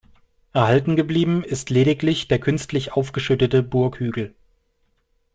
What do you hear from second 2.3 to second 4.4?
künstlich aufgeschüttete Burghügel.